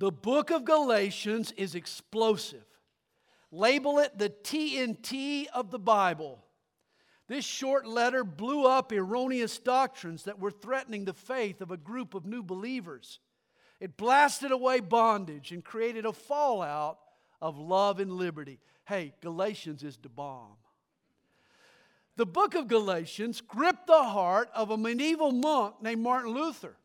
[0.00, 2.64] The book of Galatians is explosive.
[3.52, 6.42] Label it the TNT of the Bible.
[7.28, 12.14] This short letter blew up erroneous doctrines that were threatening the faith of a group
[12.14, 13.20] of new believers.
[13.78, 16.98] It blasted away bondage and created a fallout
[17.42, 18.58] of love and liberty.
[18.86, 20.56] Hey, Galatians is the bomb.
[22.16, 26.76] The book of Galatians gripped the heart of a medieval monk named Martin Luther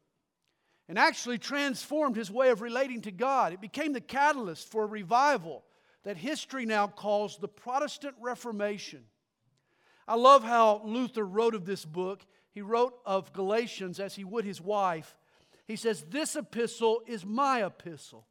[0.87, 3.53] and actually transformed his way of relating to God.
[3.53, 5.63] It became the catalyst for a revival
[6.03, 9.03] that history now calls the Protestant Reformation.
[10.07, 12.23] I love how Luther wrote of this book.
[12.51, 15.15] He wrote of Galatians as he would his wife.
[15.67, 18.27] He says, This epistle is my epistle.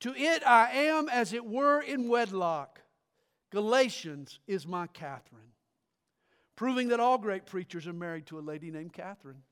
[0.00, 2.80] To it I am as it were in wedlock.
[3.50, 5.52] Galatians is my Catherine.
[6.56, 9.42] Proving that all great preachers are married to a lady named Catherine.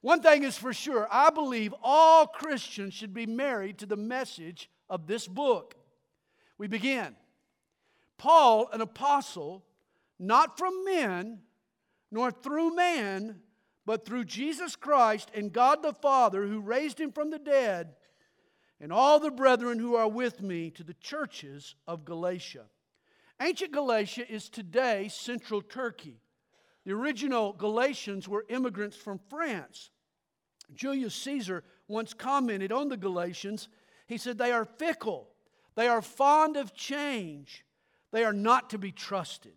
[0.00, 4.70] One thing is for sure I believe all Christians should be married to the message
[4.88, 5.74] of this book.
[6.56, 7.16] We begin.
[8.16, 9.64] Paul, an apostle,
[10.18, 11.40] not from men,
[12.10, 13.40] nor through man,
[13.86, 17.94] but through Jesus Christ and God the Father who raised him from the dead,
[18.80, 22.64] and all the brethren who are with me to the churches of Galatia.
[23.40, 26.20] Ancient Galatia is today central Turkey.
[26.84, 29.90] The original Galatians were immigrants from France.
[30.74, 33.68] Julius Caesar once commented on the Galatians.
[34.06, 35.28] He said, They are fickle,
[35.74, 37.64] they are fond of change,
[38.10, 39.52] they are not to be trusted.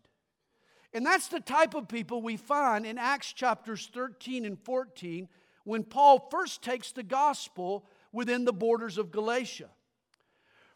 [0.94, 5.30] And that's the type of people we find in Acts chapters 13 and 14
[5.64, 9.70] when Paul first takes the gospel within the borders of Galatia.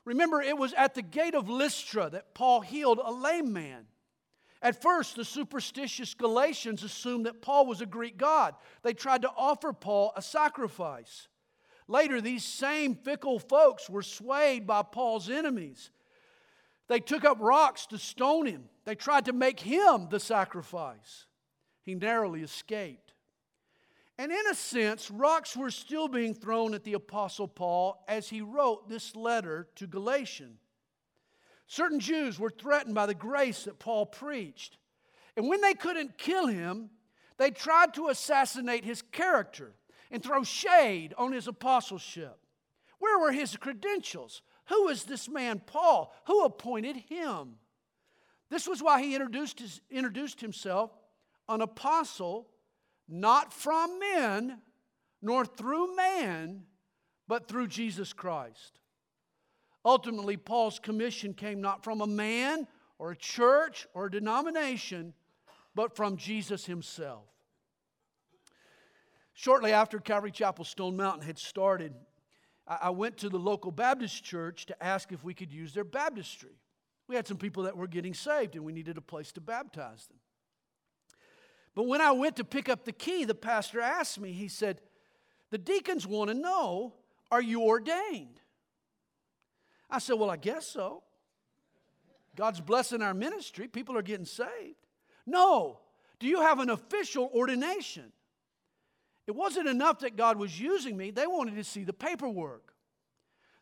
[0.06, 3.88] Remember, it was at the gate of Lystra that Paul healed a lame man.
[4.62, 8.56] At first, the superstitious Galatians assumed that Paul was a Greek god.
[8.84, 11.28] They tried to offer Paul a sacrifice.
[11.88, 15.92] Later, these same fickle folks were swayed by Paul's enemies.
[16.88, 18.66] They took up rocks to stone him.
[18.86, 21.26] They tried to make him the sacrifice.
[21.84, 23.14] He narrowly escaped.
[24.18, 28.42] And in a sense, rocks were still being thrown at the Apostle Paul as he
[28.42, 30.60] wrote this letter to Galatians.
[31.68, 34.78] Certain Jews were threatened by the grace that Paul preached.
[35.36, 36.90] And when they couldn't kill him,
[37.38, 39.74] they tried to assassinate his character
[40.12, 42.38] and throw shade on his apostleship.
[43.00, 44.42] Where were his credentials?
[44.68, 46.14] Who is this man, Paul?
[46.28, 47.56] Who appointed him?
[48.50, 50.92] This was why he introduced, his, introduced himself
[51.50, 52.48] an apostle,
[53.08, 54.62] not from men,
[55.22, 56.64] nor through man,
[57.28, 58.80] but through Jesus Christ.
[59.86, 65.14] Ultimately, Paul's commission came not from a man or a church or a denomination,
[65.76, 67.26] but from Jesus himself.
[69.34, 71.94] Shortly after Calvary Chapel Stone Mountain had started,
[72.68, 76.58] I went to the local Baptist church to ask if we could use their baptistry.
[77.08, 80.08] We had some people that were getting saved and we needed a place to baptize
[80.08, 80.18] them.
[81.76, 84.82] But when I went to pick up the key, the pastor asked me, he said,
[85.52, 86.96] The deacons want to know,
[87.30, 88.40] are you ordained?
[89.96, 91.04] I said, Well, I guess so.
[92.36, 94.76] God's blessing our ministry, people are getting saved.
[95.26, 95.80] No.
[96.20, 98.12] Do you have an official ordination?
[99.26, 102.74] It wasn't enough that God was using me, they wanted to see the paperwork.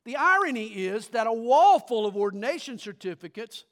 [0.06, 3.64] The irony is that a wall full of ordination certificates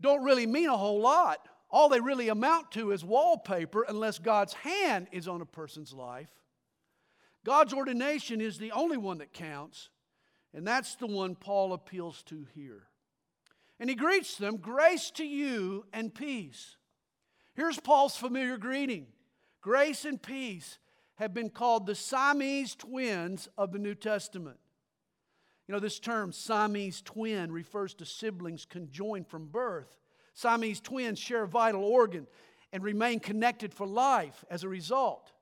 [0.00, 1.46] don't really mean a whole lot.
[1.70, 6.30] All they really amount to is wallpaper unless God's hand is on a person's life.
[7.44, 9.90] God's ordination is the only one that counts,
[10.54, 12.84] and that's the one Paul appeals to here.
[13.80, 16.76] And he greets them grace to you and peace.
[17.54, 19.06] Here's Paul's familiar greeting
[19.60, 20.78] grace and peace
[21.16, 24.58] have been called the Siamese twins of the New Testament.
[25.68, 29.96] You know, this term, Siamese twin, refers to siblings conjoined from birth.
[30.34, 32.26] Siamese twins share a vital organ
[32.72, 35.32] and remain connected for life as a result.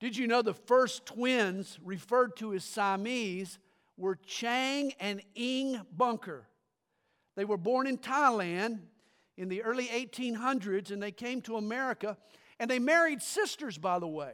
[0.00, 3.58] Did you know the first twins referred to as Siamese
[3.98, 6.46] were Chang and Eng Bunker?
[7.36, 8.78] They were born in Thailand
[9.36, 12.16] in the early 1800s and they came to America
[12.58, 14.32] and they married sisters, by the way.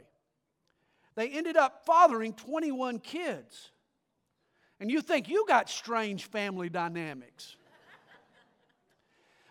[1.15, 3.71] They ended up fathering 21 kids.
[4.79, 7.55] And you think you got strange family dynamics.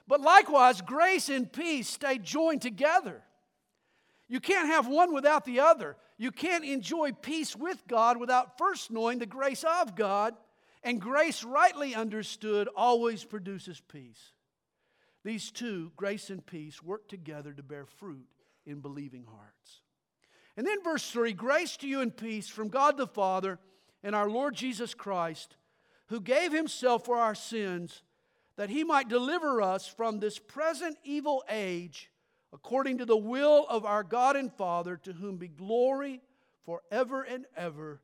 [0.06, 3.22] but likewise, grace and peace stay joined together.
[4.28, 5.96] You can't have one without the other.
[6.16, 10.34] You can't enjoy peace with God without first knowing the grace of God.
[10.82, 14.32] And grace, rightly understood, always produces peace.
[15.24, 18.26] These two, grace and peace, work together to bear fruit
[18.66, 19.80] in believing hearts.
[20.56, 23.58] And then verse 3 Grace to you and peace from God the Father
[24.02, 25.56] and our Lord Jesus Christ,
[26.08, 28.02] who gave himself for our sins,
[28.56, 32.10] that he might deliver us from this present evil age,
[32.54, 36.20] according to the will of our God and Father, to whom be glory
[36.64, 38.00] forever and ever.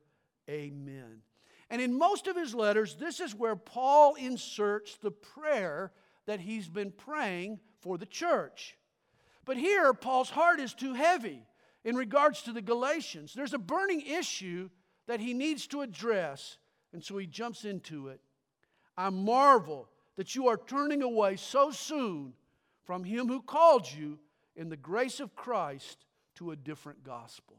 [0.49, 1.21] Amen.
[1.69, 5.93] And in most of his letters, this is where Paul inserts the prayer
[6.25, 8.77] that he's been praying for the church.
[9.45, 11.45] But here, Paul's heart is too heavy
[11.85, 13.33] in regards to the Galatians.
[13.33, 14.69] There's a burning issue
[15.07, 16.57] that he needs to address,
[16.91, 18.19] and so he jumps into it.
[18.97, 22.33] I marvel that you are turning away so soon
[22.83, 24.19] from him who called you
[24.55, 26.05] in the grace of Christ
[26.35, 27.57] to a different gospel.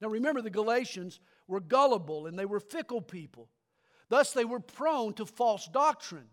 [0.00, 3.48] Now remember, the Galatians were gullible and they were fickle people.
[4.08, 6.28] Thus, they were prone to false doctrine.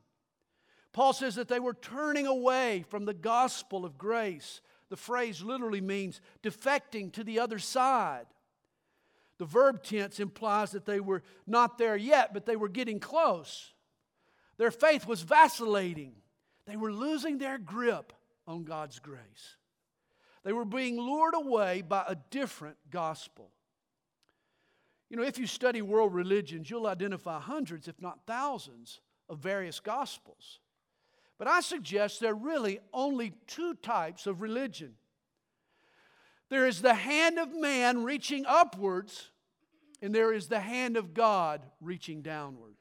[0.92, 4.62] Paul says that they were turning away from the gospel of grace.
[4.90, 8.28] The phrase literally means defecting to the other side.
[9.40, 13.74] The verb tense implies that they were not there yet, but they were getting close.
[14.58, 16.14] Their faith was vacillating.
[16.68, 18.14] They were losing their grip
[18.48, 19.58] on God's grace.
[20.44, 23.52] They were being lured away by a different gospel.
[25.10, 29.00] You know, if you study world religions, you'll identify hundreds, if not thousands,
[29.30, 30.60] of various gospels.
[31.38, 34.96] But I suggest there are really only two types of religion
[36.54, 39.32] there is the hand of man reaching upwards,
[40.04, 42.76] and there is the hand of God reaching downward.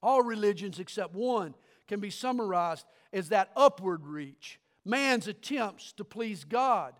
[0.00, 1.56] All religions except one
[1.88, 6.94] can be summarized as that upward reach, man's attempts to please God.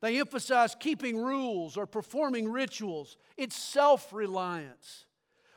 [0.00, 3.16] They emphasize keeping rules or performing rituals.
[3.36, 5.04] It's self reliance.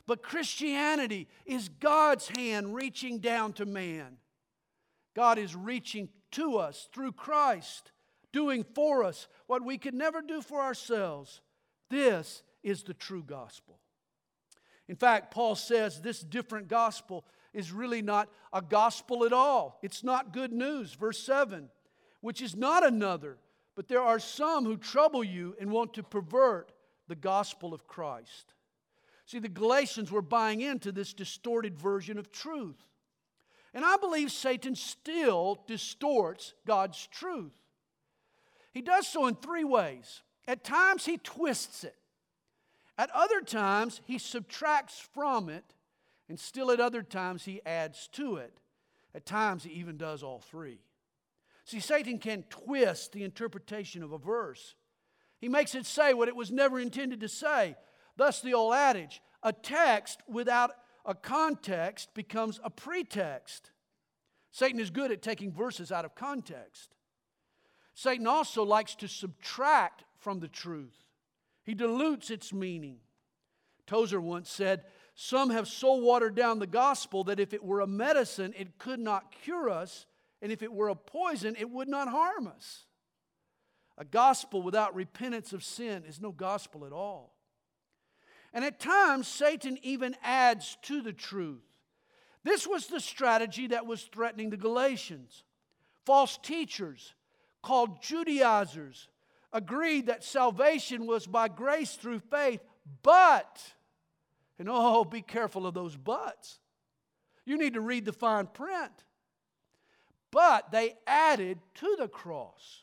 [0.06, 4.18] But Christianity is God's hand reaching down to man.
[5.14, 7.92] God is reaching to us through Christ,
[8.32, 11.40] doing for us what we could never do for ourselves.
[11.88, 13.78] This is the true gospel.
[14.88, 17.24] In fact, Paul says this different gospel
[17.54, 19.78] is really not a gospel at all.
[19.82, 20.92] It's not good news.
[20.92, 21.68] Verse 7,
[22.20, 23.38] which is not another,
[23.74, 26.72] but there are some who trouble you and want to pervert
[27.08, 28.54] the gospel of Christ.
[29.26, 32.82] See, the Galatians were buying into this distorted version of truth.
[33.72, 37.54] And I believe Satan still distorts God's truth.
[38.72, 40.22] He does so in three ways.
[40.46, 41.96] At times, he twists it,
[42.96, 45.73] at other times, he subtracts from it,
[46.28, 48.58] and still at other times, he adds to it.
[49.14, 50.80] At times, he even does all three.
[51.64, 54.74] See, Satan can twist the interpretation of a verse.
[55.40, 57.76] He makes it say what it was never intended to say.
[58.16, 60.70] Thus, the old adage a text without
[61.04, 63.70] a context becomes a pretext.
[64.50, 66.94] Satan is good at taking verses out of context.
[67.94, 71.04] Satan also likes to subtract from the truth,
[71.64, 72.96] he dilutes its meaning.
[73.86, 74.84] Tozer once said,
[75.14, 78.98] Some have so watered down the gospel that if it were a medicine, it could
[78.98, 80.06] not cure us,
[80.42, 82.86] and if it were a poison, it would not harm us.
[83.96, 87.32] A gospel without repentance of sin is no gospel at all.
[88.52, 91.62] And at times, Satan even adds to the truth.
[92.42, 95.44] This was the strategy that was threatening the Galatians.
[96.04, 97.14] False teachers,
[97.62, 99.08] called Judaizers,
[99.52, 102.60] agreed that salvation was by grace through faith,
[103.02, 103.62] but,
[104.58, 106.58] and oh, be careful of those buts.
[107.44, 108.92] You need to read the fine print.
[110.30, 112.82] But they added to the cross.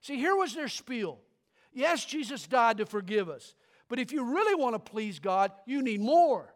[0.00, 1.18] See, here was their spiel.
[1.72, 3.54] Yes, Jesus died to forgive us.
[3.88, 6.54] But if you really want to please God, you need more.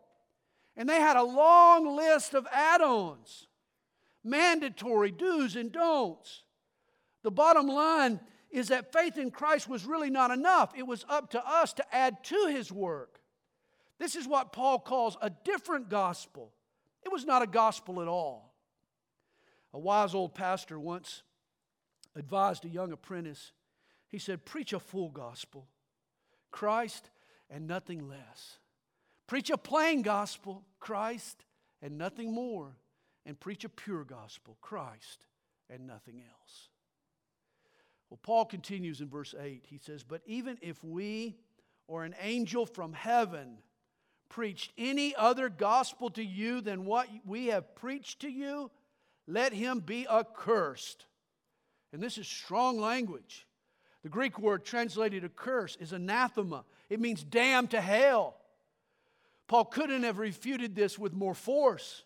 [0.77, 3.47] And they had a long list of add ons,
[4.25, 6.43] mandatory do's and don'ts.
[7.23, 8.21] The bottom line
[8.51, 10.73] is that faith in Christ was really not enough.
[10.77, 13.21] It was up to us to add to his work.
[13.99, 16.53] This is what Paul calls a different gospel.
[17.05, 18.55] It was not a gospel at all.
[19.73, 21.23] A wise old pastor once
[22.17, 23.53] advised a young apprentice.
[24.09, 25.67] He said, Preach a full gospel.
[26.51, 27.11] Christ
[27.51, 28.59] and nothing less.
[29.27, 31.45] Preach a plain gospel, Christ
[31.83, 32.77] and nothing more.
[33.27, 35.27] And preach a pure gospel, Christ
[35.71, 36.69] and nothing else.
[38.11, 39.65] Well, Paul continues in verse 8.
[39.67, 41.37] He says, But even if we
[41.87, 43.59] or an angel from heaven
[44.35, 48.69] preached any other gospel to you than what we have preached to you,
[49.29, 51.07] let him be accursed.
[51.93, 53.47] And this is strong language.
[54.03, 56.65] The Greek word translated accursed is anathema.
[56.91, 58.35] It means damn to hell.
[59.47, 62.03] Paul couldn't have refuted this with more force.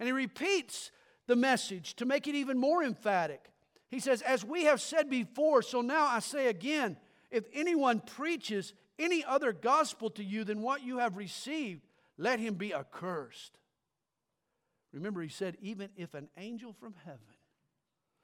[0.00, 0.90] And he repeats
[1.26, 3.50] the message to make it even more emphatic.
[3.90, 6.96] He says, As we have said before, so now I say again,
[7.30, 11.82] if anyone preaches any other gospel to you than what you have received,
[12.16, 13.58] let him be accursed.
[14.92, 17.20] Remember, he said, even if an angel from heaven,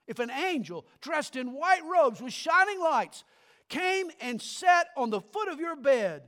[0.07, 3.25] if an angel dressed in white robes with shining lights
[3.69, 6.23] came and sat on the foot of your bed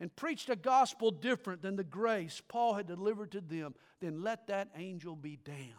[0.00, 4.48] and preached a gospel different than the grace Paul had delivered to them, then let
[4.48, 5.76] that angel be damned.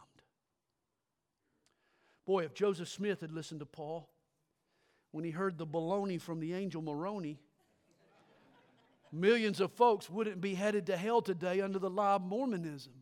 [2.25, 4.09] Boy, if Joseph Smith had listened to Paul
[5.11, 7.39] when he heard the baloney from the angel Moroni,
[9.13, 12.93] millions of folks wouldn't be headed to hell today under the lie of Mormonism.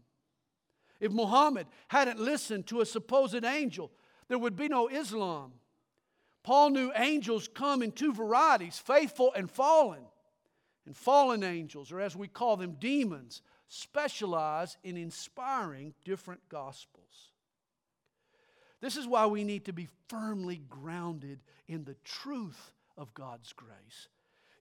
[0.99, 3.91] If Muhammad hadn't listened to a supposed angel,
[4.27, 5.53] there would be no Islam.
[6.43, 10.03] Paul knew angels come in two varieties faithful and fallen.
[10.85, 17.31] And fallen angels, or as we call them, demons, specialize in inspiring different gospels.
[18.81, 24.07] This is why we need to be firmly grounded in the truth of God's grace.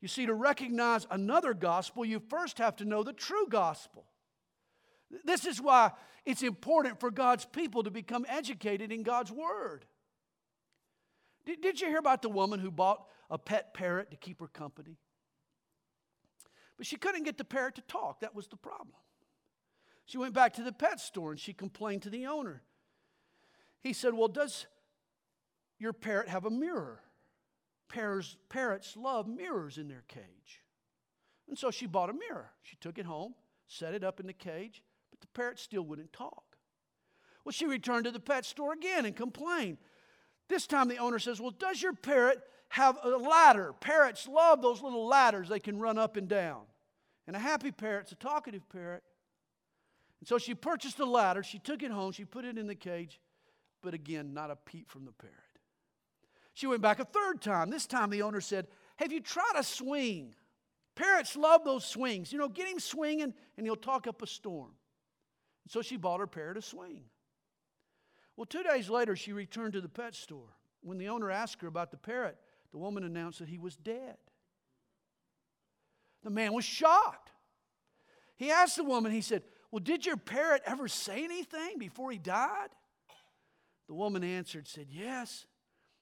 [0.01, 4.07] You see, to recognize another gospel, you first have to know the true gospel.
[5.25, 5.93] This is why
[6.25, 9.85] it's important for God's people to become educated in God's Word.
[11.45, 14.49] Did, did you hear about the woman who bought a pet parrot to keep her
[14.49, 14.99] company?
[16.77, 18.21] But she couldn't get the parrot to talk.
[18.21, 18.97] That was the problem.
[20.07, 22.63] She went back to the pet store and she complained to the owner.
[23.83, 24.67] He said, Well, does
[25.79, 27.01] your parrot have a mirror?
[27.91, 30.63] Parrots, love mirrors in their cage.
[31.49, 32.51] And so she bought a mirror.
[32.63, 33.35] She took it home,
[33.67, 36.45] set it up in the cage, but the parrot still wouldn't talk.
[37.45, 39.79] Well, she returned to the pet store again and complained.
[40.49, 43.75] This time the owner says, Well, does your parrot have a ladder?
[43.81, 46.63] Parrots love those little ladders they can run up and down.
[47.27, 49.03] And a happy parrot's a talkative parrot.
[50.21, 52.75] And so she purchased a ladder, she took it home, she put it in the
[52.75, 53.21] cage,
[53.83, 55.35] but again, not a peep from the parrot.
[56.61, 57.71] She went back a third time.
[57.71, 60.35] This time the owner said, Have you tried a swing?
[60.95, 62.35] Parrots love those swings.
[62.35, 64.73] You know, get him swinging and he'll talk up a storm.
[65.69, 67.05] So she bought her parrot a swing.
[68.37, 70.55] Well, two days later, she returned to the pet store.
[70.83, 72.37] When the owner asked her about the parrot,
[72.73, 74.19] the woman announced that he was dead.
[76.23, 77.31] The man was shocked.
[78.37, 82.19] He asked the woman, he said, Well, did your parrot ever say anything before he
[82.19, 82.69] died?
[83.87, 85.47] The woman answered, said, Yes,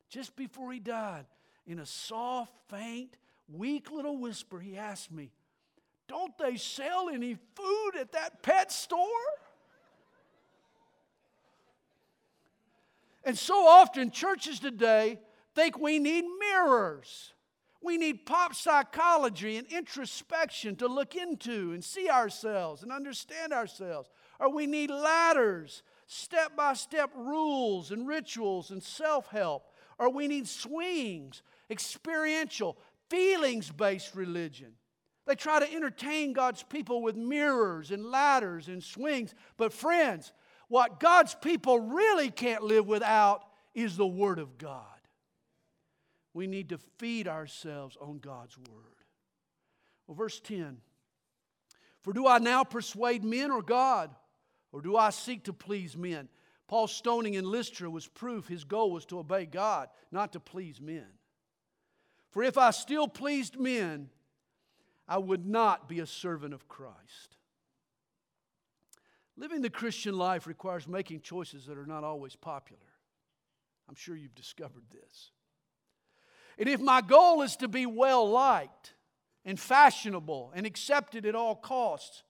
[0.08, 1.26] just before he died.
[1.66, 3.16] In a soft, faint,
[3.48, 5.30] weak little whisper, he asked me,
[6.08, 9.04] Don't they sell any food at that pet store?
[13.24, 15.18] And so often, churches today
[15.54, 17.34] think we need mirrors.
[17.82, 24.08] We need pop psychology and introspection to look into and see ourselves and understand ourselves.
[24.40, 29.64] Or we need ladders, step by step rules and rituals and self help.
[29.99, 32.78] Or we need swings, experiential,
[33.11, 34.73] feelings based religion.
[35.26, 39.35] They try to entertain God's people with mirrors and ladders and swings.
[39.59, 40.33] But, friends,
[40.69, 44.85] what God's people really can't live without is the Word of God.
[46.33, 49.05] We need to feed ourselves on God's Word.
[50.07, 50.78] Well, verse 10
[52.02, 54.14] For do I now persuade men or God,
[54.73, 56.28] or do I seek to please men?
[56.68, 60.80] Paul's stoning in Lystra was proof his goal was to obey God, not to please
[60.80, 61.06] men.
[62.30, 64.10] For if I still pleased men,
[65.08, 67.37] I would not be a servant of Christ.
[69.38, 72.82] Living the Christian life requires making choices that are not always popular.
[73.88, 75.30] I'm sure you've discovered this.
[76.58, 78.92] And if my goal is to be well liked
[79.44, 82.25] and fashionable and accepted at all costs,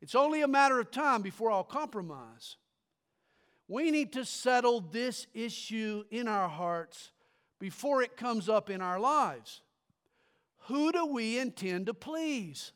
[0.00, 2.56] it's only a matter of time before I'll compromise.
[3.68, 7.10] We need to settle this issue in our hearts
[7.58, 9.62] before it comes up in our lives.
[10.66, 12.72] Who do we intend to please?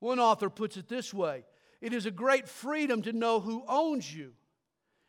[0.00, 1.44] One author puts it this way
[1.80, 4.32] it is a great freedom to know who owns you.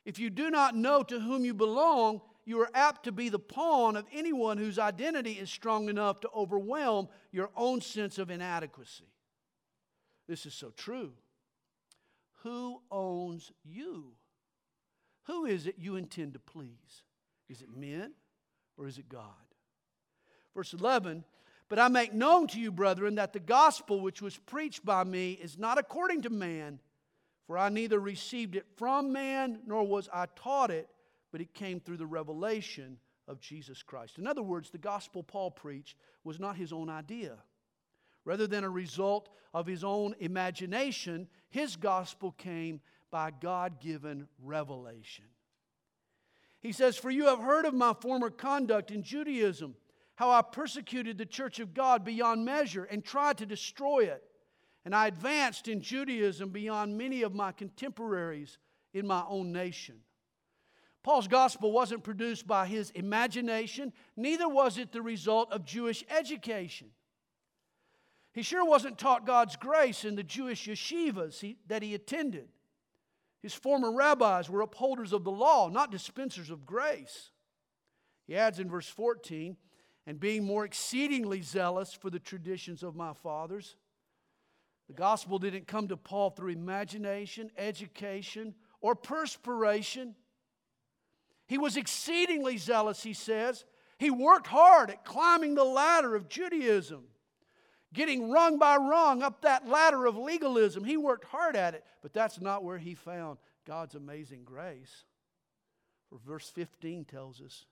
[0.05, 3.39] If you do not know to whom you belong, you are apt to be the
[3.39, 9.09] pawn of anyone whose identity is strong enough to overwhelm your own sense of inadequacy.
[10.27, 11.13] This is so true.
[12.45, 14.13] Who owns you?
[15.23, 17.03] Who is it you intend to please?
[17.49, 18.13] Is it men
[18.77, 19.25] or is it God?
[20.53, 21.25] Verse 11
[21.67, 25.31] but I make known to you, brethren, that the gospel which was preached by me
[25.31, 26.79] is not according to man,
[27.47, 30.87] for I neither received it from man nor was I taught it,
[31.31, 32.97] but it came through the revelation
[33.27, 34.19] of Jesus Christ.
[34.19, 37.37] In other words, the gospel Paul preached was not his own idea.
[38.25, 45.25] Rather than a result of his own imagination, his gospel came by God given revelation.
[46.59, 49.75] He says, For you have heard of my former conduct in Judaism
[50.15, 54.23] how I persecuted the church of God beyond measure and tried to destroy it.
[54.83, 58.57] And I advanced in Judaism beyond many of my contemporaries
[58.93, 59.97] in my own nation.
[61.03, 66.87] Paul's gospel wasn't produced by his imagination, neither was it the result of Jewish education.
[68.35, 72.49] He sure wasn't taught God's grace in the Jewish yeshivas he, that he attended.
[73.41, 77.29] His former rabbis were upholders of the law, not dispensers of grace.
[78.27, 79.55] He adds in verse 14,
[80.05, 83.77] and being more exceedingly zealous for the traditions of my fathers.
[84.87, 90.13] The gospel didn't come to Paul through imagination, education, or perspiration.
[91.47, 93.63] He was exceedingly zealous, he says.
[93.97, 97.05] He worked hard at climbing the ladder of Judaism
[97.95, 100.83] getting rung by rung up that ladder of legalism.
[100.83, 105.05] He worked hard at it, but that's not where he found God's amazing grace.
[106.09, 107.65] For verse 15 tells us,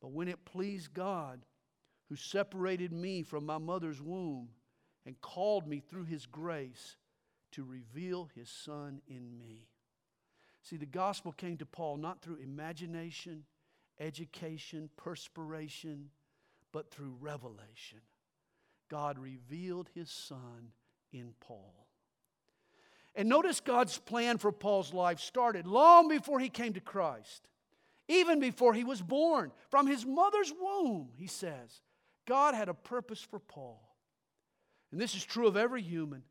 [0.00, 1.40] But when it pleased God,
[2.08, 4.48] who separated me from my mother's womb
[5.06, 6.96] and called me through his grace
[7.52, 9.68] to reveal his Son in me.
[10.62, 13.44] See, the gospel came to Paul not through imagination,
[14.00, 16.10] education, perspiration,
[16.72, 18.00] but through revelation.
[18.94, 20.70] God revealed his son
[21.12, 21.88] in Paul.
[23.16, 27.48] And notice God's plan for Paul's life started long before he came to Christ,
[28.06, 29.50] even before he was born.
[29.68, 31.80] From his mother's womb, he says,
[32.24, 33.82] God had a purpose for Paul.
[34.92, 36.22] And this is true of every human.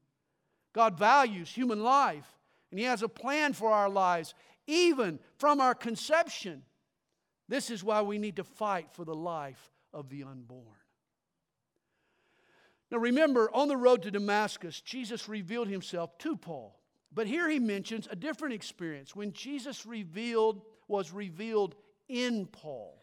[0.72, 2.40] God values human life,
[2.72, 4.34] and he has a plan for our lives,
[4.68, 6.62] even from our conception.
[7.50, 10.83] This is why we need to fight for the life of the unborn.
[12.94, 16.80] Now remember, on the road to Damascus, Jesus revealed himself to Paul.
[17.12, 21.74] But here he mentions a different experience when Jesus revealed was revealed
[22.08, 23.02] in Paul.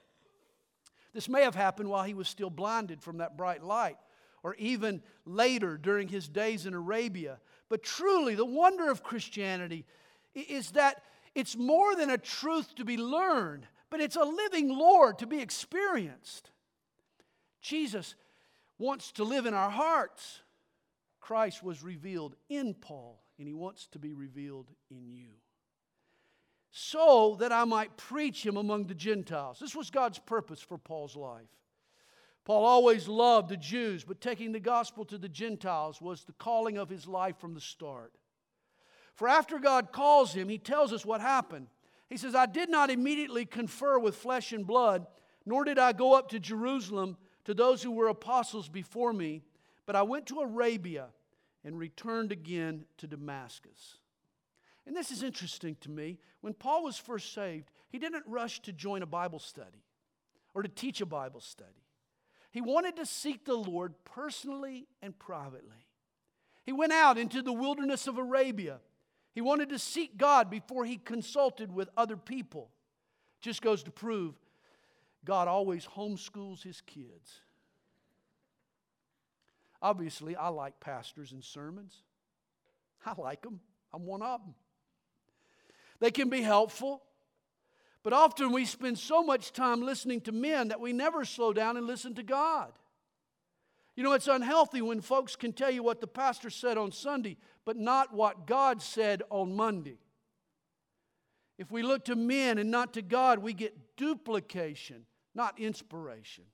[1.12, 3.96] This may have happened while he was still blinded from that bright light,
[4.44, 7.40] or even later during his days in Arabia.
[7.68, 9.86] But truly, the wonder of Christianity
[10.36, 11.02] is that
[11.34, 15.40] it's more than a truth to be learned, but it's a living Lord to be
[15.40, 16.52] experienced.
[17.60, 18.14] Jesus
[18.80, 20.40] wants to live in our hearts.
[21.20, 25.28] Christ was revealed in Paul, and he wants to be revealed in you.
[26.72, 29.58] So that I might preach him among the Gentiles.
[29.60, 31.48] This was God's purpose for Paul's life.
[32.44, 36.78] Paul always loved the Jews, but taking the gospel to the Gentiles was the calling
[36.78, 38.14] of his life from the start.
[39.14, 41.66] For after God calls him, he tells us what happened.
[42.08, 45.06] He says, I did not immediately confer with flesh and blood,
[45.44, 47.18] nor did I go up to Jerusalem
[47.50, 49.42] to those who were apostles before me,
[49.84, 51.06] but I went to Arabia
[51.64, 53.98] and returned again to Damascus.
[54.86, 56.18] And this is interesting to me.
[56.42, 59.82] When Paul was first saved, he didn't rush to join a Bible study
[60.54, 61.82] or to teach a Bible study.
[62.52, 65.88] He wanted to seek the Lord personally and privately.
[66.62, 68.78] He went out into the wilderness of Arabia.
[69.34, 72.70] He wanted to seek God before he consulted with other people.
[73.40, 74.38] Just goes to prove
[75.24, 77.40] God always homeschools his kids.
[79.82, 82.02] Obviously, I like pastors and sermons.
[83.04, 83.60] I like them.
[83.92, 84.54] I'm one of them.
[86.00, 87.02] They can be helpful,
[88.02, 91.76] but often we spend so much time listening to men that we never slow down
[91.76, 92.72] and listen to God.
[93.96, 97.36] You know, it's unhealthy when folks can tell you what the pastor said on Sunday,
[97.66, 99.98] but not what God said on Monday.
[101.58, 106.44] If we look to men and not to God, we get duplication not inspiration.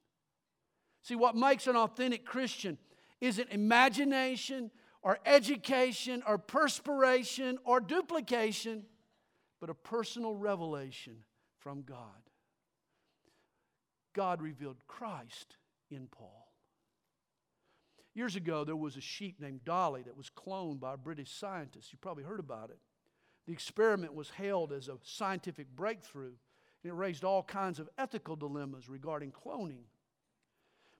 [1.02, 2.78] See, what makes an authentic Christian
[3.20, 4.70] isn't imagination
[5.02, 8.84] or education or perspiration or duplication,
[9.60, 11.18] but a personal revelation
[11.58, 11.98] from God.
[14.14, 15.56] God revealed Christ
[15.90, 16.48] in Paul.
[18.14, 21.92] Years ago, there was a sheep named Dolly that was cloned by a British scientist.
[21.92, 22.78] You probably heard about it.
[23.46, 26.32] The experiment was hailed as a scientific breakthrough
[26.82, 29.84] and it raised all kinds of ethical dilemmas regarding cloning.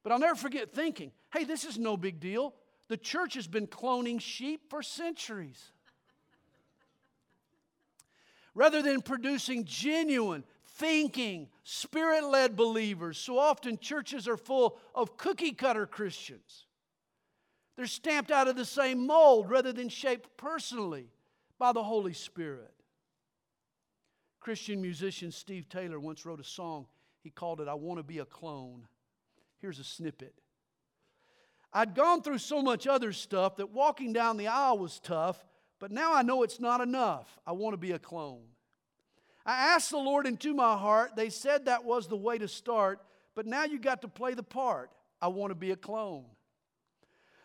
[0.03, 2.55] But I'll never forget thinking, hey, this is no big deal.
[2.89, 5.73] The church has been cloning sheep for centuries.
[8.55, 10.45] Rather than producing genuine,
[10.77, 16.67] thinking, spirit led believers, so often churches are full of cookie cutter Christians.
[17.77, 21.11] They're stamped out of the same mold rather than shaped personally
[21.59, 22.76] by the Holy Spirit.
[24.47, 26.87] Christian musician Steve Taylor once wrote a song.
[27.25, 28.87] He called it, I Want to Be a Clone.
[29.59, 30.35] Here's a snippet.
[31.73, 35.45] I'd gone through so much other stuff that walking down the aisle was tough,
[35.81, 37.27] but now I know it's not enough.
[37.45, 38.45] I want to be a clone.
[39.45, 41.17] I asked the Lord into my heart.
[41.17, 43.01] They said that was the way to start,
[43.35, 44.93] but now you got to play the part.
[45.21, 46.27] I want to be a clone.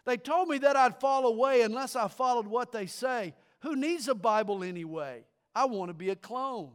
[0.06, 3.34] They told me that I'd fall away unless I followed what they say.
[3.62, 5.26] Who needs a Bible anyway?
[5.56, 6.74] I want to be a clone.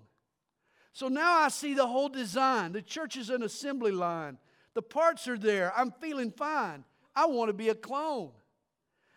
[0.97, 2.73] So now I see the whole design.
[2.73, 4.39] The church is an assembly line.
[4.73, 5.71] The parts are there.
[5.77, 6.85] I'm feeling fine.
[7.15, 8.31] I want to be a clone.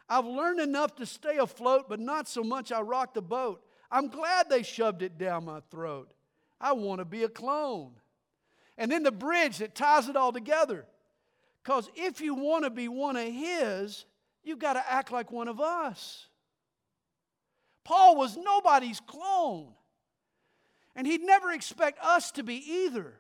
[0.10, 3.64] I've learned enough to stay afloat, but not so much I rock the boat.
[3.90, 6.12] I'm glad they shoved it down my throat.
[6.60, 7.94] I want to be a clone.
[8.78, 10.86] And then the bridge that ties it all together.
[11.64, 14.04] Because if you want to be one of His,
[14.44, 16.28] you've got to act like one of us.
[17.86, 19.76] Paul was nobody's clone.
[21.00, 23.14] And he'd never expect us to be either.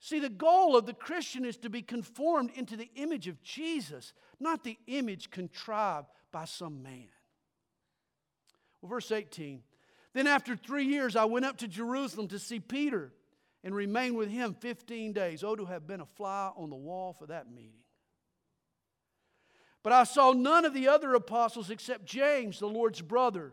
[0.00, 4.14] See, the goal of the Christian is to be conformed into the image of Jesus,
[4.40, 7.08] not the image contrived by some man.
[8.80, 9.60] Well, verse 18
[10.14, 13.12] Then after three years, I went up to Jerusalem to see Peter
[13.62, 15.44] and remained with him 15 days.
[15.44, 17.82] Oh, to have been a fly on the wall for that meeting.
[19.82, 23.52] But I saw none of the other apostles except James, the Lord's brother.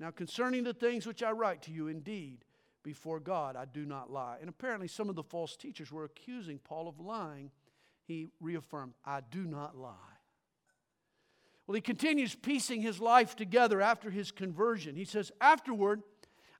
[0.00, 2.46] Now, concerning the things which I write to you, indeed,
[2.82, 4.38] before God, I do not lie.
[4.40, 7.50] And apparently, some of the false teachers were accusing Paul of lying.
[8.06, 9.92] He reaffirmed, I do not lie.
[11.66, 14.96] Well, he continues piecing his life together after his conversion.
[14.96, 16.02] He says, Afterward,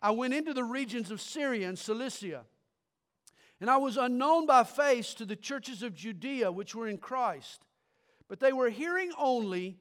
[0.03, 2.45] I went into the regions of Syria and Cilicia,
[3.59, 7.65] and I was unknown by face to the churches of Judea which were in Christ.
[8.29, 9.79] But they were hearing only,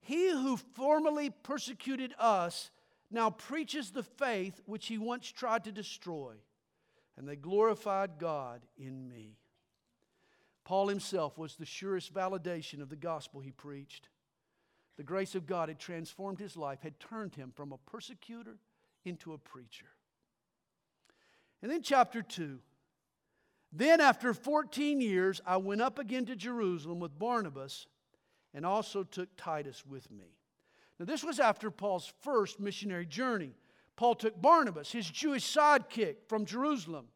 [0.00, 2.70] He who formerly persecuted us
[3.12, 6.34] now preaches the faith which he once tried to destroy,
[7.16, 9.36] and they glorified God in me.
[10.64, 14.08] Paul himself was the surest validation of the gospel he preached.
[14.96, 18.58] The grace of God had transformed his life, had turned him from a persecutor
[19.04, 19.86] into a preacher.
[21.62, 22.58] And then, chapter 2.
[23.72, 27.86] Then, after 14 years, I went up again to Jerusalem with Barnabas
[28.52, 30.36] and also took Titus with me.
[31.02, 33.56] Now, this was after Paul's first missionary journey.
[33.96, 37.06] Paul took Barnabas, his Jewish sidekick, from Jerusalem.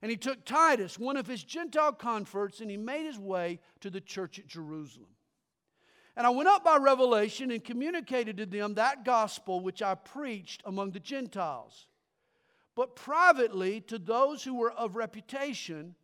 [0.00, 3.90] And he took Titus, one of his Gentile converts, and he made his way to
[3.90, 5.10] the church at Jerusalem.
[6.16, 10.62] And I went up by revelation and communicated to them that gospel which I preached
[10.64, 11.86] among the Gentiles,
[12.74, 15.96] but privately to those who were of reputation,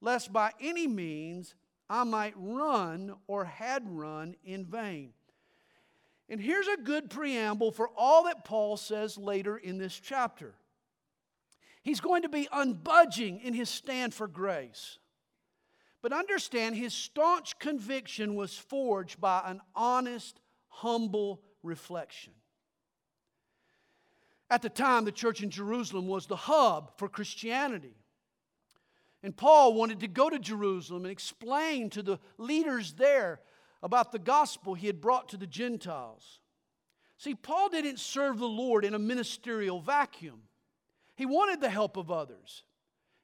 [0.00, 1.54] lest by any means
[1.88, 5.12] I might run or had run in vain.
[6.32, 10.54] And here's a good preamble for all that Paul says later in this chapter.
[11.82, 14.98] He's going to be unbudging in his stand for grace.
[16.00, 22.32] But understand, his staunch conviction was forged by an honest, humble reflection.
[24.48, 27.98] At the time, the church in Jerusalem was the hub for Christianity.
[29.22, 33.40] And Paul wanted to go to Jerusalem and explain to the leaders there
[33.82, 36.40] about the gospel he had brought to the Gentiles.
[37.18, 40.42] See, Paul didn't serve the Lord in a ministerial vacuum.
[41.16, 42.64] He wanted the help of others.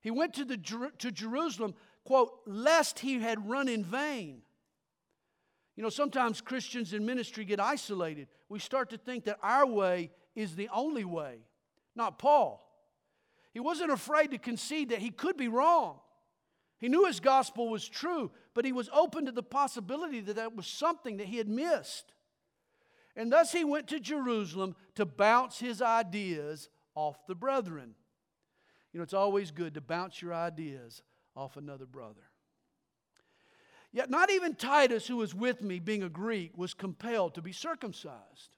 [0.01, 0.57] He went to, the,
[0.99, 4.43] to Jerusalem quote, lest he had run in vain.
[5.77, 8.29] You know, sometimes Christians in ministry get isolated.
[8.49, 11.39] We start to think that our way is the only way,
[11.95, 12.65] not Paul.
[13.53, 16.01] He wasn't afraid to concede that he could be wrong.
[16.79, 20.55] He knew his gospel was true, but he was open to the possibility that that
[20.55, 22.13] was something that he had missed.
[23.17, 27.95] And thus he went to Jerusalem to bounce his ideas off the brethren.
[28.93, 31.03] You know, it's always good to bounce your ideas
[31.35, 32.23] off another brother.
[33.93, 37.53] Yet, not even Titus, who was with me, being a Greek, was compelled to be
[37.53, 38.57] circumcised.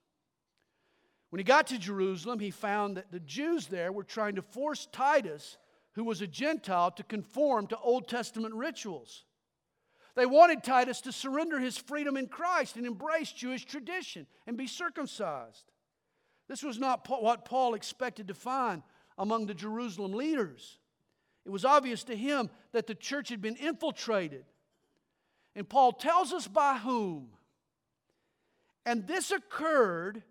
[1.30, 4.88] When he got to Jerusalem, he found that the Jews there were trying to force
[4.90, 5.56] Titus,
[5.92, 9.24] who was a Gentile, to conform to Old Testament rituals.
[10.16, 14.66] They wanted Titus to surrender his freedom in Christ and embrace Jewish tradition and be
[14.66, 15.64] circumcised.
[16.48, 18.82] This was not what Paul expected to find
[19.16, 20.78] among the Jerusalem leaders.
[21.44, 24.44] It was obvious to him that the church had been infiltrated.
[25.54, 27.28] And Paul tells us by whom.
[28.84, 30.22] And this occurred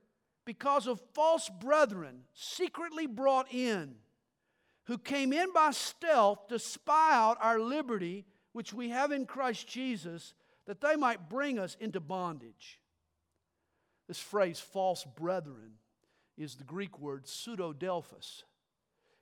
[0.45, 3.95] because of false brethren secretly brought in,
[4.89, 9.67] who came in by stealth to spy out our liberty, which we have in Christ
[9.67, 10.34] Jesus,
[10.65, 12.80] that they might bring us into bondage.
[14.08, 15.73] This phrase, false brethren,
[16.39, 18.41] is the Greek word pseudodelphos.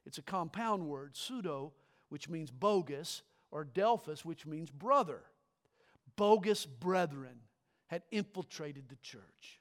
[0.05, 1.73] It's a compound word, pseudo,
[2.07, 5.19] which means bogus, or delphos, which means brother.
[6.15, 7.41] Bogus brethren
[7.87, 9.59] had infiltrated the church.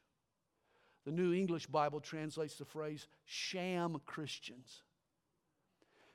[1.04, 4.84] The New English Bible translates the phrase sham Christians.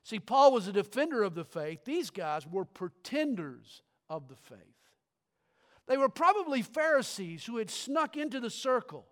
[0.03, 1.85] See, Paul was a defender of the faith.
[1.85, 4.57] These guys were pretenders of the faith.
[5.87, 9.05] They were probably Pharisees who had snuck into the circle.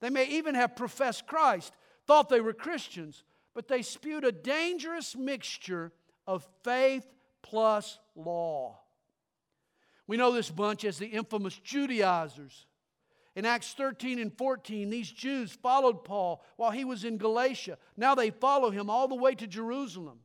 [0.00, 1.72] They may even have professed Christ,
[2.06, 5.92] thought they were Christians, but they spewed a dangerous mixture
[6.26, 7.06] of faith
[7.42, 8.78] plus law.
[10.06, 12.66] We know this bunch as the infamous Judaizers.
[13.36, 17.76] In Acts 13 and 14, these Jews followed Paul while he was in Galatia.
[17.94, 20.20] Now they follow him all the way to Jerusalem.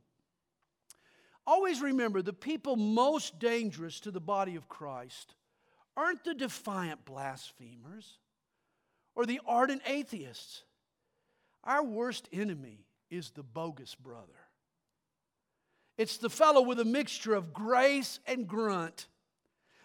[1.46, 5.36] Always remember the people most dangerous to the body of Christ
[5.98, 8.18] aren't the defiant blasphemers
[9.14, 10.64] or the ardent atheists.
[11.66, 14.40] Our worst enemy is the bogus brother.
[15.98, 19.08] It's the fellow with a mixture of grace and grunt.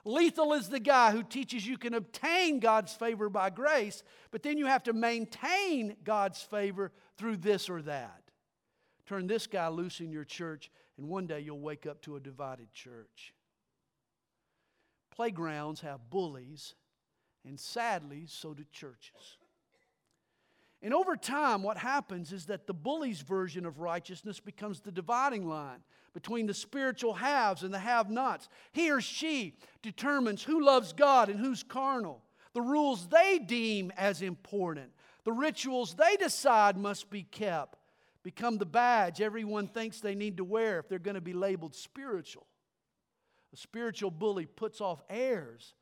[0.07, 4.57] Lethal is the guy who teaches you can obtain God's favor by grace, but then
[4.57, 8.23] you have to maintain God's favor through this or that.
[9.05, 12.21] Turn this guy loose in your church, and one day you'll wake up to a
[12.21, 13.35] divided church.
[15.11, 16.77] Playgrounds have bullies,
[17.45, 19.39] and sadly, so do churches.
[20.87, 25.49] And over time, what happens is that the bully's version of righteousness becomes the dividing
[25.49, 25.81] line
[26.15, 28.49] between the spiritual haves and the have nots.
[28.71, 32.23] He or she determines who loves God and who's carnal,
[32.53, 34.93] the rules they deem as important,
[35.25, 37.81] the rituals they decide must be kept,
[38.23, 41.75] become the badge everyone thinks they need to wear if they're going to be labeled
[41.75, 42.47] spiritual.
[43.53, 45.75] A spiritual bully puts off airs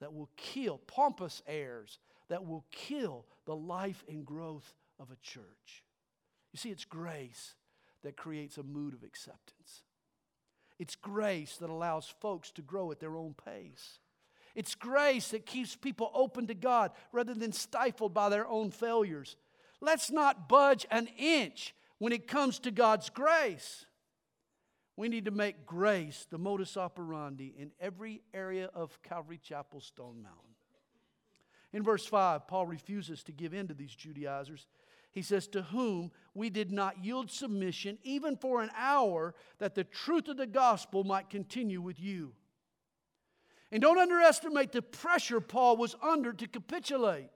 [0.00, 1.98] that will kill, pompous airs
[2.30, 5.84] that will kill the life and growth of a church.
[6.52, 7.54] You see, it's grace
[8.02, 9.82] that creates a mood of acceptance.
[10.78, 13.98] It's grace that allows folks to grow at their own pace.
[14.54, 19.36] It's grace that keeps people open to God rather than stifled by their own failures.
[19.80, 23.84] Let's not budge an inch when it comes to God's grace.
[24.96, 30.22] We need to make grace the modus operandi in every area of Calvary Chapel Stone
[30.22, 30.49] Mountain.
[31.72, 34.66] In verse 5, Paul refuses to give in to these Judaizers.
[35.12, 39.84] He says, To whom we did not yield submission even for an hour, that the
[39.84, 42.32] truth of the gospel might continue with you.
[43.72, 47.30] And don't underestimate the pressure Paul was under to capitulate.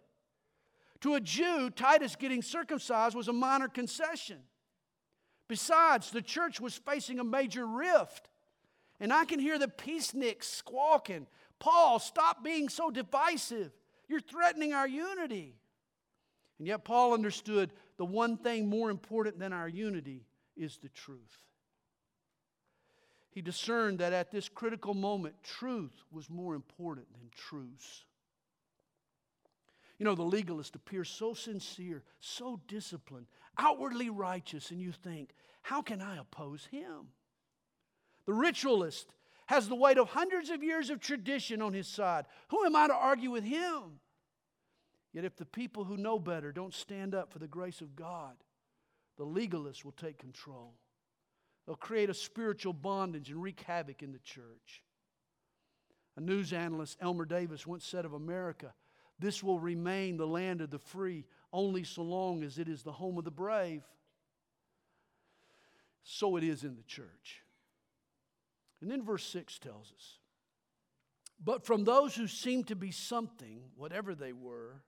[1.00, 4.38] To a Jew, Titus getting circumcised was a minor concession.
[5.48, 8.30] Besides, the church was facing a major rift.
[8.98, 11.26] And I can hear the peaceniks squawking
[11.58, 13.72] Paul, stop being so divisive.
[14.08, 15.54] You're threatening our unity.
[16.58, 21.38] And yet, Paul understood the one thing more important than our unity is the truth.
[23.30, 28.04] He discerned that at this critical moment, truth was more important than truce.
[29.98, 33.26] You know, the legalist appears so sincere, so disciplined,
[33.58, 35.30] outwardly righteous, and you think,
[35.62, 37.08] how can I oppose him?
[38.26, 39.08] The ritualist
[39.46, 42.26] has the weight of hundreds of years of tradition on his side.
[42.48, 44.00] Who am I to argue with him?
[45.12, 48.34] Yet, if the people who know better don't stand up for the grace of God,
[49.16, 50.74] the legalists will take control.
[51.66, 54.82] They'll create a spiritual bondage and wreak havoc in the church.
[56.16, 58.74] A news analyst, Elmer Davis, once said of America,
[59.18, 62.92] This will remain the land of the free only so long as it is the
[62.92, 63.82] home of the brave.
[66.02, 67.43] So it is in the church.
[68.80, 70.18] And then verse 6 tells us
[71.42, 74.82] But from those who seemed to be something, whatever they were,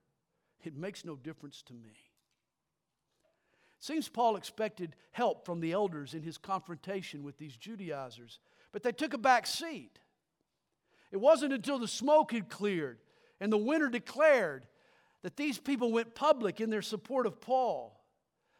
[0.63, 1.95] it makes no difference to me.
[3.79, 8.39] Seems Paul expected help from the elders in his confrontation with these Judaizers,
[8.71, 9.99] but they took a back seat.
[11.11, 12.99] It wasn't until the smoke had cleared
[13.39, 14.65] and the winter declared
[15.21, 17.99] that these people went public in their support of Paul.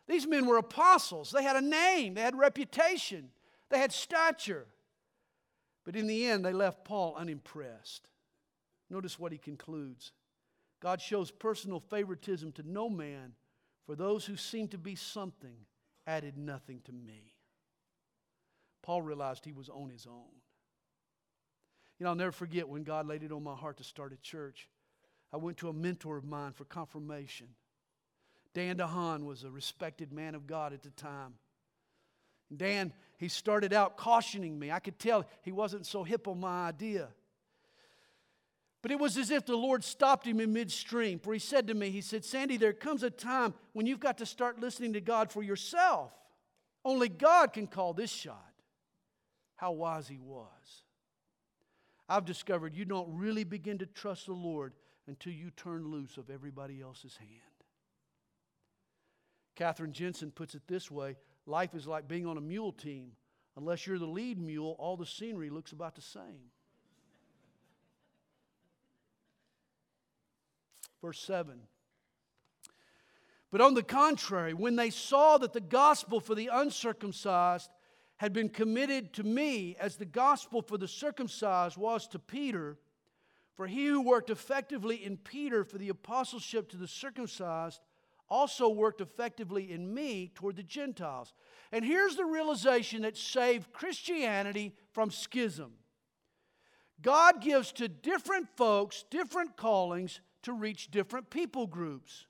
[0.07, 1.31] These men were apostles.
[1.31, 3.29] They had a name, they had reputation,
[3.69, 4.67] they had stature.
[5.87, 8.09] But in the end, they left Paul unimpressed.
[8.89, 10.11] Notice what he concludes
[10.81, 13.31] God shows personal favoritism to no man,
[13.85, 15.55] for those who seem to be something
[16.05, 17.35] added nothing to me.
[18.83, 20.41] Paul realized he was on his own.
[21.97, 24.17] You know, I'll never forget when God laid it on my heart to start a
[24.17, 24.67] church.
[25.31, 27.47] I went to a mentor of mine for confirmation.
[28.53, 31.35] Dan DeHaan was a respected man of God at the time.
[32.55, 34.71] Dan, he started out cautioning me.
[34.71, 37.09] I could tell he wasn't so hip on my idea.
[38.83, 41.73] But it was as if the Lord stopped him in midstream, for he said to
[41.73, 45.01] me, He said, Sandy, there comes a time when you've got to start listening to
[45.01, 46.11] God for yourself.
[46.85, 48.53] Only God can call this shot.
[49.55, 50.83] How wise he was.
[52.07, 54.73] I've discovered you don't really begin to trust the Lord
[55.07, 57.31] until you turn loose of everybody else's hand.
[59.57, 61.15] Kathryn Jensen puts it this way
[61.47, 63.11] life is like being on a mule team.
[63.55, 66.51] Unless you're the lead mule, all the scenery looks about the same.
[71.01, 71.59] Verse 7.
[73.51, 77.69] But on the contrary, when they saw that the gospel for the uncircumcised
[78.17, 82.77] had been committed to me as the gospel for the circumcised was to Peter,
[83.55, 87.79] for he who worked effectively in Peter for the apostleship to the circumcised
[88.29, 91.33] also worked effectively in me toward the Gentiles.
[91.71, 95.73] And here's the realization that saved Christianity from schism
[97.01, 102.25] God gives to different folks different callings to reach different people groups.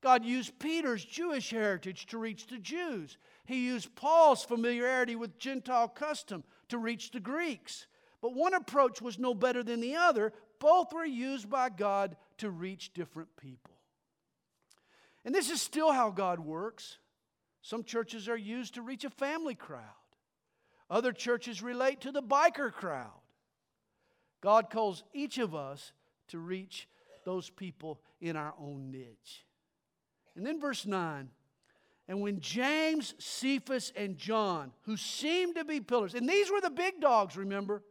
[0.00, 3.18] God used Peter's Jewish heritage to reach the Jews.
[3.46, 7.86] He used Paul's familiarity with Gentile custom to reach the Greeks.
[8.20, 10.32] But one approach was no better than the other.
[10.60, 13.77] Both were used by God to reach different people.
[15.28, 16.96] And this is still how God works.
[17.60, 19.82] Some churches are used to reach a family crowd,
[20.88, 23.20] other churches relate to the biker crowd.
[24.40, 25.92] God calls each of us
[26.28, 26.88] to reach
[27.26, 29.44] those people in our own niche.
[30.34, 31.28] And then verse 9.
[32.08, 36.70] And when James, Cephas, and John, who seemed to be pillars, and these were the
[36.70, 37.82] big dogs, remember?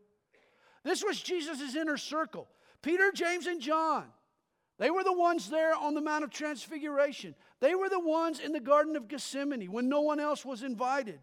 [0.84, 2.48] This was Jesus' inner circle.
[2.82, 4.08] Peter, James, and John.
[4.78, 7.36] They were the ones there on the Mount of Transfiguration.
[7.60, 11.20] They were the ones in the Garden of Gethsemane when no one else was invited.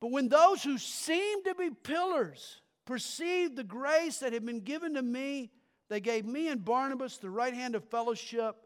[0.00, 4.94] But when those who seemed to be pillars perceived the grace that had been given
[4.94, 5.50] to me,
[5.88, 8.56] they gave me and Barnabas the right hand of fellowship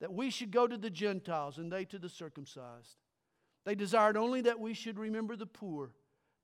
[0.00, 2.98] that we should go to the Gentiles and they to the circumcised.
[3.64, 5.92] They desired only that we should remember the poor,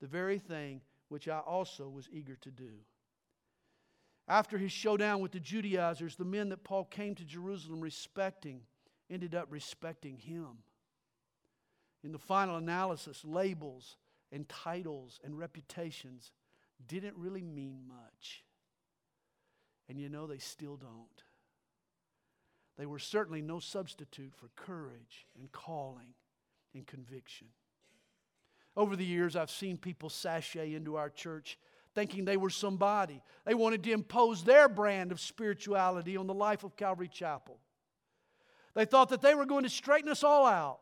[0.01, 2.71] the very thing which I also was eager to do.
[4.31, 8.61] After his showdown with the Judaizers, the men that Paul came to Jerusalem respecting
[9.11, 10.59] ended up respecting him.
[12.05, 13.97] In the final analysis, labels
[14.31, 16.31] and titles and reputations
[16.87, 18.45] didn't really mean much.
[19.89, 21.25] And you know, they still don't.
[22.79, 26.15] They were certainly no substitute for courage and calling
[26.73, 27.49] and conviction.
[28.77, 31.59] Over the years, I've seen people sashay into our church
[31.95, 33.23] thinking they were somebody.
[33.45, 37.59] They wanted to impose their brand of spirituality on the life of Calvary Chapel.
[38.75, 40.81] They thought that they were going to straighten us all out.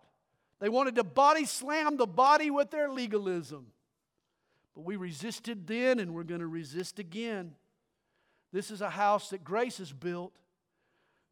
[0.60, 3.66] They wanted to body slam the body with their legalism.
[4.74, 7.52] But we resisted then and we're going to resist again.
[8.52, 10.32] This is a house that grace has built.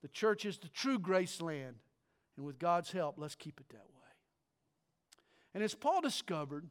[0.02, 1.76] The church is the true grace land.
[2.36, 3.92] And with God's help, let's keep it that way.
[5.54, 6.66] And as Paul discovered,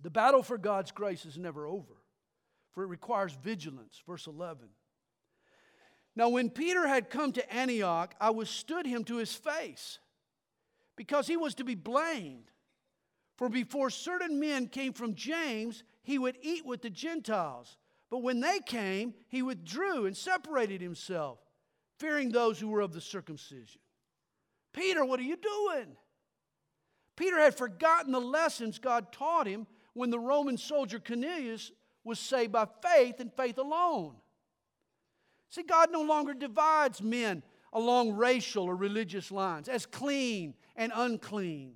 [0.00, 1.94] the battle for God's grace is never over,
[2.76, 4.02] for it requires vigilance.
[4.06, 4.68] Verse 11.
[6.14, 9.98] Now, when Peter had come to Antioch, I withstood him to his face
[10.94, 12.50] because he was to be blamed.
[13.38, 17.78] For before certain men came from James, he would eat with the Gentiles.
[18.10, 21.38] But when they came, he withdrew and separated himself
[21.98, 23.80] fearing those who were of the circumcision.
[24.74, 25.96] Peter, what are you doing?
[27.16, 31.72] Peter had forgotten the lessons God taught him when the Roman soldier Cornelius
[32.06, 34.14] was saved by faith and faith alone.
[35.50, 37.42] See, God no longer divides men
[37.72, 41.74] along racial or religious lines as clean and unclean.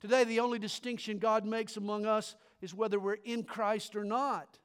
[0.00, 4.58] Today, the only distinction God makes among us is whether we're in Christ or not.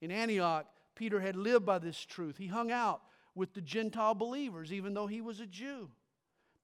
[0.00, 2.38] In Antioch, Peter had lived by this truth.
[2.38, 3.02] He hung out
[3.34, 5.90] with the Gentile believers, even though he was a Jew.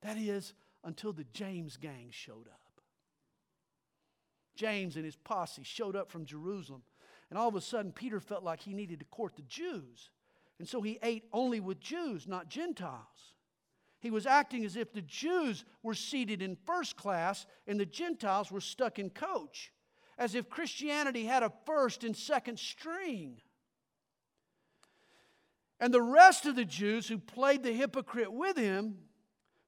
[0.03, 2.68] That is, until the James gang showed up.
[4.59, 6.83] James and his posse showed up from Jerusalem,
[7.31, 10.11] and all of a sudden, Peter felt like he needed to court the Jews.
[10.59, 13.35] And so he ate only with Jews, not Gentiles.
[14.01, 18.51] He was acting as if the Jews were seated in first class and the Gentiles
[18.51, 19.73] were stuck in coach,
[20.19, 23.41] as if Christianity had a first and second string.
[25.79, 28.97] And the rest of the Jews who played the hypocrite with him,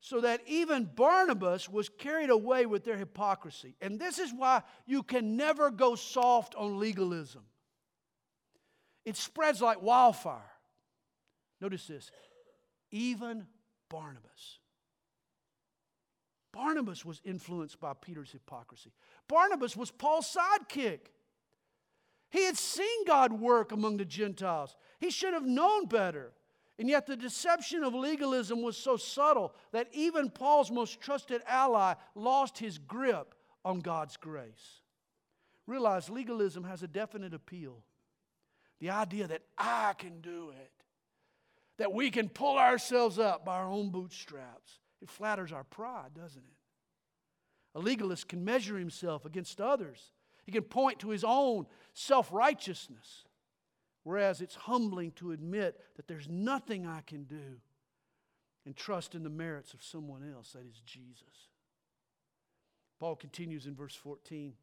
[0.01, 3.75] so that even Barnabas was carried away with their hypocrisy.
[3.81, 7.43] And this is why you can never go soft on legalism,
[9.05, 10.51] it spreads like wildfire.
[11.61, 12.11] Notice this
[12.91, 13.47] even
[13.89, 14.59] Barnabas.
[16.53, 18.91] Barnabas was influenced by Peter's hypocrisy.
[19.29, 21.01] Barnabas was Paul's sidekick.
[22.31, 24.75] He had seen God work among the Gentiles.
[24.99, 26.33] He should have known better.
[26.81, 31.93] And yet, the deception of legalism was so subtle that even Paul's most trusted ally
[32.15, 33.35] lost his grip
[33.67, 34.81] on God's grace.
[35.67, 37.85] Realize legalism has a definite appeal.
[38.79, 40.73] The idea that I can do it,
[41.77, 46.43] that we can pull ourselves up by our own bootstraps, it flatters our pride, doesn't
[46.43, 47.79] it?
[47.79, 50.13] A legalist can measure himself against others,
[50.47, 53.27] he can point to his own self righteousness.
[54.11, 57.61] Whereas it's humbling to admit that there's nothing I can do
[58.67, 61.47] and trust in the merits of someone else, that is Jesus.
[62.99, 64.55] Paul continues in verse 14.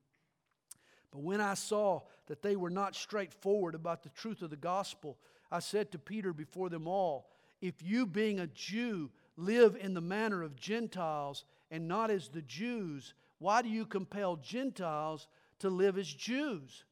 [1.12, 5.18] But when I saw that they were not straightforward about the truth of the gospel,
[5.50, 7.30] I said to Peter before them all,
[7.62, 12.42] If you, being a Jew, live in the manner of Gentiles and not as the
[12.42, 15.30] Jews, why do you compel Gentiles
[15.60, 16.84] to live as Jews?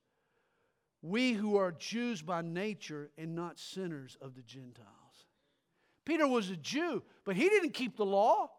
[1.05, 4.87] We who are Jews by nature and not sinners of the Gentiles.
[6.03, 8.49] Peter was a Jew, but he didn't keep the law.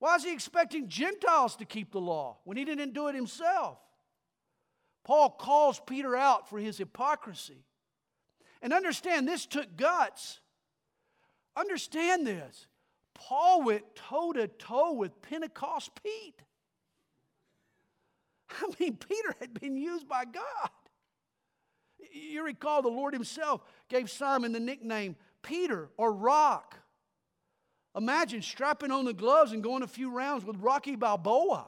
[0.00, 3.78] Why is he expecting Gentiles to keep the law when he didn't do it himself?
[5.02, 7.64] Paul calls Peter out for his hypocrisy.
[8.60, 10.40] And understand, this took guts.
[11.56, 12.66] Understand this.
[13.14, 16.42] Paul went toe to toe with Pentecost Pete.
[18.60, 20.70] I mean, Peter had been used by God.
[22.12, 26.76] You recall the Lord Himself gave Simon the nickname Peter or Rock.
[27.96, 31.66] Imagine strapping on the gloves and going a few rounds with Rocky Balboa.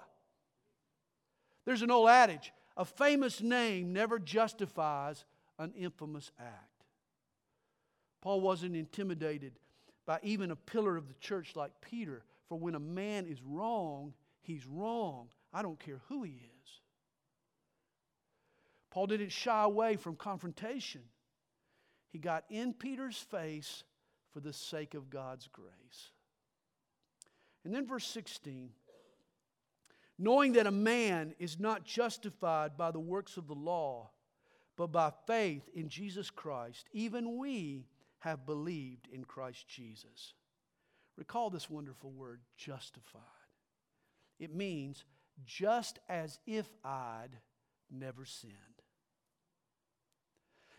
[1.64, 5.24] There's an old adage a famous name never justifies
[5.59, 6.85] an infamous act.
[8.22, 9.53] Paul wasn't intimidated
[10.07, 14.14] by even a pillar of the church like Peter, for when a man is wrong,
[14.41, 15.28] he's wrong.
[15.53, 16.80] I don't care who he is.
[18.93, 21.01] Paul didn't shy away from confrontation.
[22.11, 23.84] He got in Peter's face
[24.34, 26.11] for the sake of God's grace.
[27.64, 28.70] And then, verse 16
[30.18, 34.11] knowing that a man is not justified by the works of the law,
[34.76, 37.86] but by faith in Jesus Christ, even we
[38.20, 40.34] have believed in Christ Jesus.
[41.16, 43.22] Recall this wonderful word, justified.
[44.38, 45.05] It means
[45.45, 47.38] just as if I'd
[47.90, 48.72] never sinned.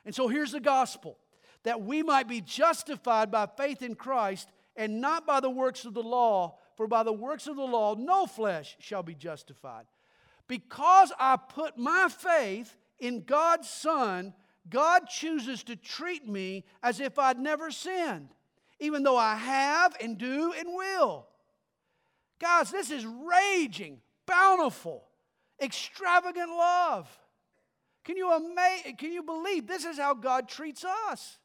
[0.06, 1.18] And so here's the gospel
[1.64, 5.94] that we might be justified by faith in Christ and not by the works of
[5.94, 9.86] the law, for by the works of the law no flesh shall be justified.
[10.48, 14.34] Because I put my faith in God's Son,
[14.70, 18.30] God chooses to treat me as if I'd never sinned,
[18.80, 21.28] even though I have and do and will.
[22.40, 25.06] Guys, this is raging, bountiful,
[25.62, 27.08] extravagant love.
[28.04, 31.38] Can you, ama- can you believe this is how God treats us?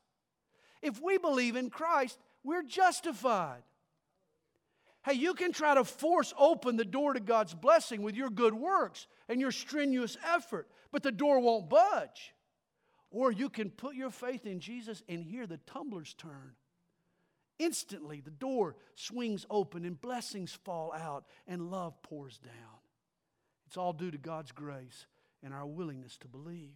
[0.82, 3.62] If we believe in Christ, we're justified.
[5.04, 8.54] Hey, you can try to force open the door to God's blessing with your good
[8.54, 12.34] works and your strenuous effort, but the door won't budge.
[13.10, 16.54] Or you can put your faith in Jesus and hear the tumblers turn.
[17.58, 22.52] Instantly, the door swings open and blessings fall out and love pours down.
[23.66, 25.06] It's all due to God's grace
[25.42, 26.74] and our willingness to believe.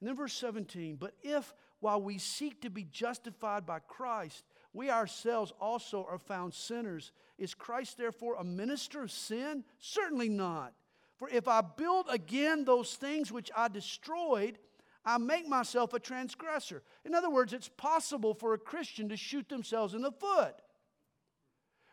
[0.00, 4.90] And then, verse 17, but if while we seek to be justified by Christ, we
[4.90, 9.64] ourselves also are found sinners, is Christ therefore a minister of sin?
[9.78, 10.72] Certainly not.
[11.16, 14.58] For if I build again those things which I destroyed,
[15.04, 16.82] I make myself a transgressor.
[17.04, 20.54] In other words, it's possible for a Christian to shoot themselves in the foot.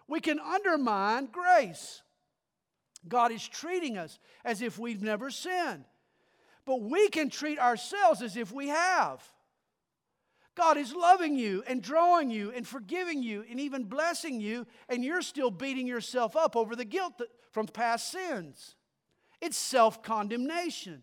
[0.08, 2.04] We can undermine grace.
[3.08, 5.86] God is treating us as if we've never sinned.
[6.66, 9.22] But we can treat ourselves as if we have.
[10.56, 15.04] God is loving you and drawing you and forgiving you and even blessing you, and
[15.04, 18.76] you're still beating yourself up over the guilt from past sins.
[19.42, 21.02] It's self condemnation.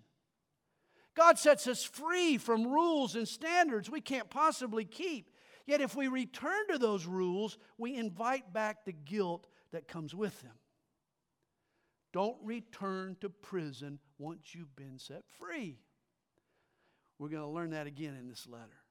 [1.14, 5.30] God sets us free from rules and standards we can't possibly keep.
[5.66, 10.40] Yet, if we return to those rules, we invite back the guilt that comes with
[10.42, 10.52] them.
[12.12, 15.78] Don't return to prison once you've been set free.
[17.18, 18.82] We're going to learn that again in this letter.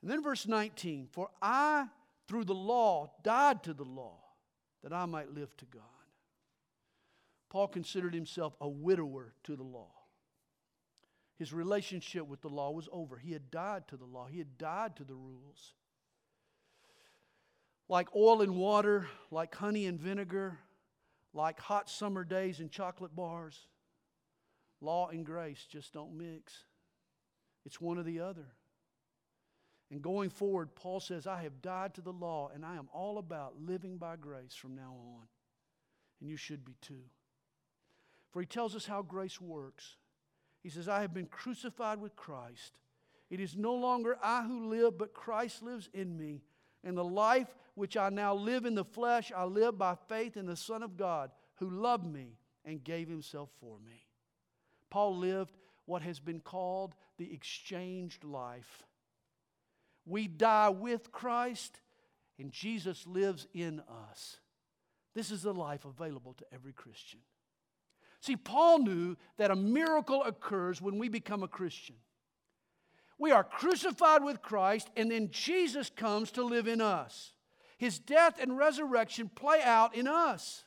[0.00, 1.86] And then verse 19 For I,
[2.28, 4.18] through the law, died to the law
[4.82, 5.82] that I might live to God.
[7.50, 9.92] Paul considered himself a widower to the law.
[11.38, 13.16] His relationship with the law was over.
[13.16, 15.74] He had died to the law, he had died to the rules.
[17.88, 20.58] Like oil and water, like honey and vinegar,
[21.34, 23.66] like hot summer days and chocolate bars.
[24.80, 26.64] Law and grace just don't mix.
[27.66, 28.46] It's one or the other.
[29.90, 33.18] And going forward, Paul says, I have died to the law, and I am all
[33.18, 35.26] about living by grace from now on.
[36.20, 37.04] And you should be too.
[38.30, 39.96] For he tells us how grace works.
[40.62, 42.78] He says, I have been crucified with Christ.
[43.30, 46.42] It is no longer I who live, but Christ lives in me.
[46.84, 50.46] And the life which I now live in the flesh, I live by faith in
[50.46, 54.06] the Son of God, who loved me and gave himself for me.
[54.90, 55.56] Paul lived
[55.86, 58.84] what has been called the exchanged life.
[60.06, 61.80] We die with Christ,
[62.38, 63.80] and Jesus lives in
[64.10, 64.38] us.
[65.14, 67.20] This is the life available to every Christian.
[68.20, 71.96] See, Paul knew that a miracle occurs when we become a Christian.
[73.18, 77.32] We are crucified with Christ, and then Jesus comes to live in us.
[77.78, 80.64] His death and resurrection play out in us.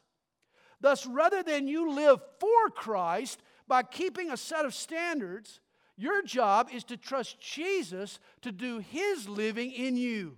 [0.80, 5.60] Thus, rather than you live for Christ by keeping a set of standards,
[5.98, 10.38] your job is to trust Jesus to do His living in you.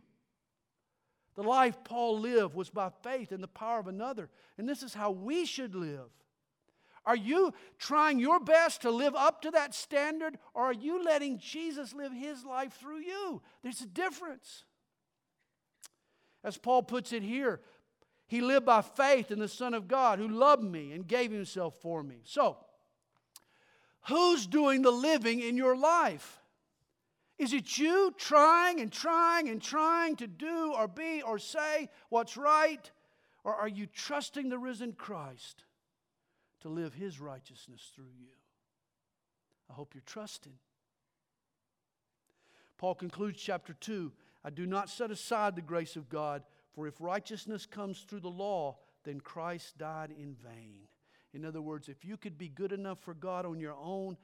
[1.36, 4.94] The life Paul lived was by faith in the power of another, and this is
[4.94, 6.10] how we should live.
[7.10, 11.40] Are you trying your best to live up to that standard, or are you letting
[11.40, 13.42] Jesus live His life through you?
[13.64, 14.64] There's a difference.
[16.44, 17.62] As Paul puts it here,
[18.28, 21.74] he lived by faith in the Son of God who loved me and gave himself
[21.82, 22.18] for me.
[22.26, 22.58] So,
[24.08, 26.40] who's doing the living in your life?
[27.40, 32.38] Is it you trying and trying and trying to do or be or say what's
[32.38, 32.92] right?
[33.44, 35.64] Or are you trusting the risen Christ
[36.62, 38.28] to live his righteousness through you?
[39.70, 40.54] I hope you're trusting.
[42.78, 44.12] Paul concludes chapter 2
[44.44, 46.44] I do not set aside the grace of God,
[46.74, 50.88] for if righteousness comes through the law, then Christ died in vain.
[51.34, 54.18] In other words, if you could be good enough for God on your own,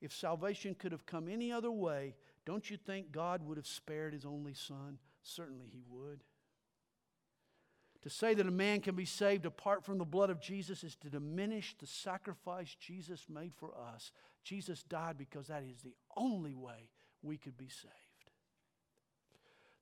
[0.00, 2.14] if salvation could have come any other way,
[2.44, 4.98] don't you think God would have spared his only son?
[5.22, 6.20] Certainly he would.
[8.02, 10.96] To say that a man can be saved apart from the blood of Jesus is
[10.96, 14.10] to diminish the sacrifice Jesus made for us.
[14.42, 16.88] Jesus died because that is the only way
[17.22, 17.94] we could be saved.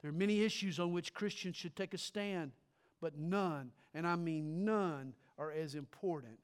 [0.03, 2.53] There are many issues on which Christians should take a stand,
[3.01, 6.39] but none, and I mean none, are as important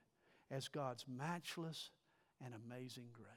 [0.51, 1.91] as God's matchless
[2.45, 3.29] and amazing grace.